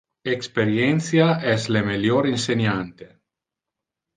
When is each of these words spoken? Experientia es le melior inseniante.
Experientia 0.35 1.27
es 1.51 1.67
le 1.75 1.83
melior 1.91 2.31
inseniante. 2.33 3.11